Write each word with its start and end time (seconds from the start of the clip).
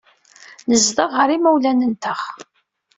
Nezdeɣ 0.69 1.09
ɣer 1.17 1.27
yimawlan-nteɣ. 1.31 2.19